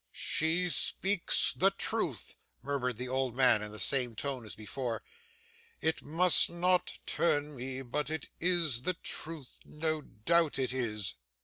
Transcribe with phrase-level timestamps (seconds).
[0.11, 5.03] 'She speaks the truth,' murmured the old man in the same tone as before.
[5.79, 11.17] 'It must not turn me, but it is the truth; no doubt it is.